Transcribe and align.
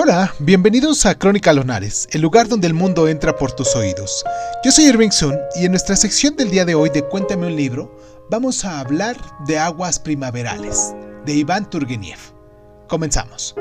Hola, 0.00 0.32
bienvenidos 0.38 1.06
a 1.06 1.18
Crónica 1.18 1.52
Lonares, 1.52 2.08
el 2.12 2.20
lugar 2.20 2.46
donde 2.46 2.68
el 2.68 2.72
mundo 2.72 3.08
entra 3.08 3.34
por 3.34 3.50
tus 3.50 3.74
oídos. 3.74 4.24
Yo 4.64 4.70
soy 4.70 4.84
Irving 4.84 5.10
Sun 5.10 5.36
y 5.56 5.64
en 5.64 5.72
nuestra 5.72 5.96
sección 5.96 6.36
del 6.36 6.52
día 6.52 6.64
de 6.64 6.76
hoy 6.76 6.88
de 6.90 7.02
Cuéntame 7.02 7.48
un 7.48 7.56
libro, 7.56 7.98
vamos 8.30 8.64
a 8.64 8.78
hablar 8.78 9.16
de 9.48 9.58
Aguas 9.58 9.98
Primaverales, 9.98 10.94
de 11.26 11.34
Iván 11.34 11.68
Turgeniev. 11.68 12.20
Comenzamos. 12.88 13.56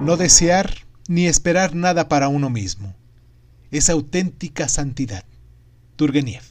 No 0.00 0.16
desear 0.16 0.72
ni 1.08 1.26
esperar 1.26 1.74
nada 1.74 2.08
para 2.08 2.28
uno 2.28 2.48
mismo. 2.48 2.94
Es 3.72 3.90
auténtica 3.90 4.68
santidad. 4.68 5.24
Turgeniev. 5.96 6.44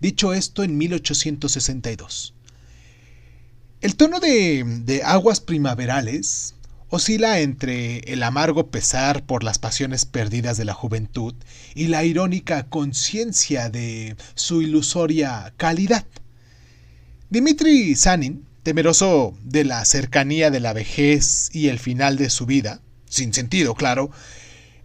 Dicho 0.00 0.32
esto 0.32 0.64
en 0.64 0.76
1862. 0.76 2.34
El 3.80 3.96
tono 3.96 4.20
de, 4.20 5.00
aguas 5.06 5.40
primaverales 5.40 6.54
oscila 6.90 7.40
entre 7.40 8.00
el 8.12 8.22
amargo 8.22 8.70
pesar 8.70 9.24
por 9.24 9.42
las 9.42 9.58
pasiones 9.58 10.04
perdidas 10.04 10.58
de 10.58 10.66
la 10.66 10.74
juventud 10.74 11.34
y 11.74 11.86
la 11.86 12.04
irónica 12.04 12.68
conciencia 12.68 13.70
de 13.70 14.16
su 14.34 14.60
ilusoria 14.60 15.54
calidad. 15.56 16.04
Dimitri 17.30 17.94
Sanin, 17.96 18.44
temeroso 18.64 19.32
de 19.44 19.64
la 19.64 19.82
cercanía 19.86 20.50
de 20.50 20.60
la 20.60 20.74
vejez 20.74 21.48
y 21.54 21.68
el 21.68 21.78
final 21.78 22.18
de 22.18 22.28
su 22.28 22.44
vida, 22.44 22.82
sin 23.08 23.32
sentido, 23.32 23.74
claro, 23.74 24.10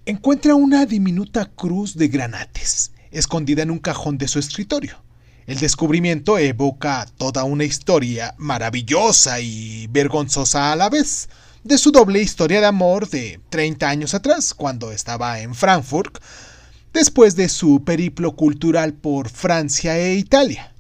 encuentra 0.05 0.55
una 0.55 0.85
diminuta 0.85 1.47
cruz 1.47 1.97
de 1.97 2.07
granates, 2.07 2.93
escondida 3.11 3.61
en 3.61 3.71
un 3.71 3.79
cajón 3.79 4.17
de 4.17 4.29
su 4.29 4.39
escritorio. 4.39 5.04
El 5.47 5.59
descubrimiento 5.59 6.39
evoca 6.39 7.05
toda 7.17 7.43
una 7.43 7.65
historia 7.65 8.33
maravillosa 8.39 9.39
y 9.39 9.85
vergonzosa 9.87 10.71
a 10.71 10.75
la 10.75 10.89
vez, 10.89 11.29
de 11.63 11.77
su 11.77 11.91
doble 11.91 12.19
historia 12.19 12.59
de 12.61 12.65
amor 12.65 13.07
de 13.09 13.39
30 13.49 13.87
años 13.87 14.13
atrás, 14.15 14.55
cuando 14.55 14.91
estaba 14.91 15.39
en 15.41 15.53
Frankfurt, 15.53 16.17
después 16.93 17.35
de 17.35 17.47
su 17.49 17.83
periplo 17.83 18.35
cultural 18.35 18.93
por 18.93 19.29
Francia 19.29 19.99
e 19.99 20.15
Italia. 20.15 20.73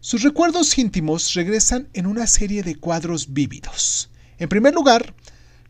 Sus 0.00 0.22
recuerdos 0.22 0.78
íntimos 0.78 1.34
regresan 1.34 1.88
en 1.94 2.06
una 2.06 2.28
serie 2.28 2.62
de 2.62 2.76
cuadros 2.76 3.32
vívidos. 3.32 4.10
En 4.38 4.48
primer 4.48 4.74
lugar, 4.74 5.14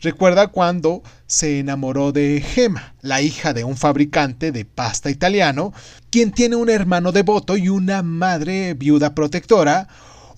Recuerda 0.02 0.48
cuando 0.48 1.04
se 1.28 1.60
enamoró 1.60 2.10
de 2.10 2.40
Gemma, 2.44 2.94
la 3.02 3.22
hija 3.22 3.52
de 3.52 3.62
un 3.62 3.76
fabricante 3.76 4.50
de 4.50 4.64
pasta 4.64 5.10
italiano, 5.10 5.72
quien 6.10 6.32
tiene 6.32 6.56
un 6.56 6.68
hermano 6.68 7.12
devoto 7.12 7.56
y 7.56 7.68
una 7.68 8.02
madre 8.02 8.74
viuda 8.74 9.14
protectora, 9.14 9.86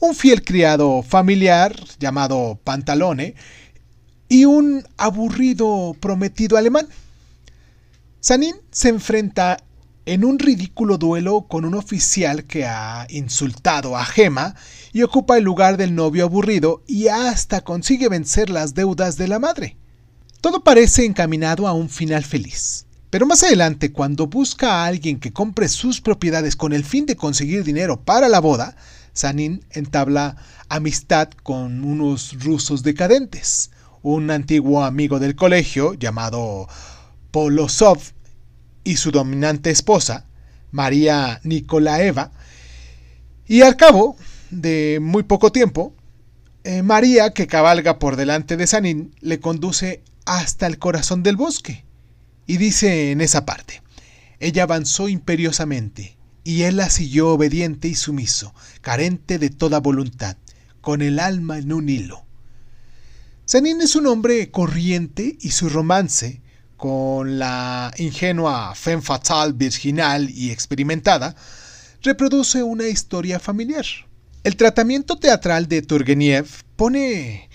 un 0.01 0.15
fiel 0.15 0.45
criado 0.45 1.03
familiar 1.03 1.75
llamado 1.98 2.59
Pantalone 2.62 3.37
y 4.29 4.45
un 4.45 4.85
aburrido 4.98 5.97
prometido 5.98 6.59
alemán. 6.59 6.87
Sanin 8.20 8.57
se 8.70 8.91
enfrenta 8.91 9.57
en 10.06 10.24
un 10.24 10.38
ridículo 10.38 10.98
duelo 10.98 11.47
con 11.48 11.64
un 11.64 11.74
oficial 11.74 12.44
que 12.44 12.66
ha 12.66 13.06
insultado 13.08 13.97
a 13.97 14.05
Gema 14.05 14.55
y 14.92 15.02
ocupa 15.02 15.38
el 15.38 15.44
lugar 15.44 15.77
del 15.77 15.94
novio 15.94 16.24
aburrido 16.24 16.83
y 16.86 17.08
hasta 17.08 17.62
consigue 17.62 18.08
vencer 18.08 18.50
las 18.50 18.74
deudas 18.74 19.16
de 19.16 19.28
la 19.28 19.38
madre. 19.38 19.77
Todo 20.41 20.62
parece 20.62 21.05
encaminado 21.06 21.66
a 21.66 21.72
un 21.72 21.88
final 21.88 22.22
feliz. 22.22 22.86
Pero 23.08 23.27
más 23.27 23.42
adelante, 23.44 23.92
cuando 23.92 24.27
busca 24.27 24.72
a 24.72 24.86
alguien 24.86 25.20
que 25.20 25.33
compre 25.33 25.69
sus 25.69 26.00
propiedades 26.00 26.56
con 26.56 26.72
el 26.72 26.84
fin 26.84 27.06
de 27.06 27.16
conseguir 27.16 27.64
dinero 27.64 28.00
para 28.05 28.28
la 28.28 28.41
boda, 28.41 28.77
Sanin 29.12 29.64
entabla 29.70 30.36
amistad 30.68 31.28
con 31.44 31.84
unos 31.84 32.42
rusos 32.42 32.83
decadentes, 32.83 33.70
un 34.02 34.30
antiguo 34.30 34.84
amigo 34.84 35.20
del 35.20 35.36
colegio 35.36 35.95
llamado 35.95 36.68
Polosov 37.30 38.14
y 38.84 38.96
su 38.96 39.11
dominante 39.11 39.70
esposa, 39.70 40.27
María 40.70 41.40
Nikolaeva, 41.42 42.30
y 43.46 43.62
al 43.62 43.77
cabo 43.77 44.17
de 44.50 44.98
muy 45.00 45.22
poco 45.24 45.50
tiempo, 45.50 45.95
eh, 46.64 46.83
María, 46.83 47.33
que 47.34 47.46
cabalga 47.46 47.98
por 47.98 48.17
delante 48.17 48.56
de 48.56 48.67
Sanín, 48.67 49.14
le 49.20 49.40
conduce 49.40 50.02
hasta 50.24 50.67
el 50.67 50.78
corazón 50.78 51.23
del 51.23 51.36
bosque. 51.36 51.84
Y 52.46 52.56
dice 52.56 53.11
en 53.11 53.20
esa 53.20 53.44
parte, 53.44 53.83
ella 54.40 54.62
avanzó 54.62 55.08
imperiosamente, 55.08 56.17
y 56.42 56.62
él 56.62 56.77
la 56.77 56.90
siguió 56.90 57.30
obediente 57.30 57.89
y 57.89 57.94
sumiso, 57.94 58.55
carente 58.80 59.39
de 59.39 59.50
toda 59.50 59.80
voluntad, 59.80 60.36
con 60.80 61.02
el 61.02 61.18
alma 61.18 61.58
en 61.58 61.73
un 61.73 61.89
hilo. 61.89 62.24
Sanín 63.46 63.80
es 63.83 63.94
un 63.94 64.06
hombre 64.06 64.50
corriente 64.50 65.36
y 65.40 65.50
su 65.50 65.68
romance, 65.68 66.40
con 66.84 67.39
la 67.39 67.95
ingenua 67.96 68.74
femme 68.74 69.00
fatale 69.00 69.55
virginal 69.55 70.28
y 70.28 70.50
experimentada, 70.50 71.34
reproduce 72.02 72.62
una 72.62 72.86
historia 72.89 73.40
familiar. 73.40 73.86
El 74.42 74.56
tratamiento 74.56 75.17
teatral 75.17 75.67
de 75.67 75.80
Turgeniev 75.80 76.46
pone 76.77 77.48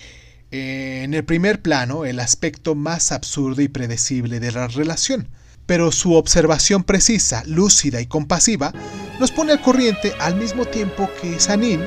eh, 0.50 1.02
en 1.04 1.14
el 1.14 1.24
primer 1.26 1.62
plano 1.62 2.06
el 2.06 2.20
aspecto 2.20 2.74
más 2.74 3.12
absurdo 3.12 3.62
y 3.62 3.68
predecible 3.68 4.40
de 4.40 4.52
la 4.52 4.68
relación, 4.68 5.30
pero 5.68 5.92
su 5.92 6.16
observación 6.16 6.84
precisa, 6.84 7.44
lúcida 7.46 8.02
y 8.02 8.08
compasiva 8.08 8.74
nos 9.20 9.30
pone 9.30 9.52
al 9.52 9.62
corriente 9.62 10.12
al 10.20 10.38
mismo 10.38 10.66
tiempo 10.66 11.08
que 11.22 11.40
Sanin, 11.40 11.82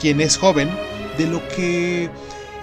quien 0.00 0.20
es 0.20 0.36
joven, 0.36 0.68
de 1.16 1.28
lo 1.28 1.40
que 1.50 2.10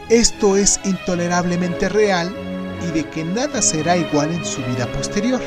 esto 0.09 0.57
es 0.57 0.81
intolerablemente 0.83 1.87
real 1.87 2.56
y 2.81 2.91
de 2.91 3.03
que 3.09 3.23
nada 3.23 3.61
será 3.61 3.97
igual 3.97 4.31
en 4.31 4.45
su 4.45 4.61
vida 4.63 4.85
posterior. 4.93 5.41